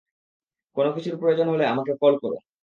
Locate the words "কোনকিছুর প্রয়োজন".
0.77-1.47